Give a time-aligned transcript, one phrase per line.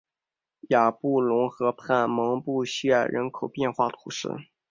[0.69, 4.29] 雅布龙河畔蒙布谢尔人口变化图示